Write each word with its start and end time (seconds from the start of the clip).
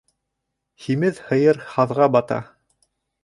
Һимеҙ 0.85 1.19
һыйыр 1.27 1.61
һаҙға 1.73 2.09
батһа 2.17 2.39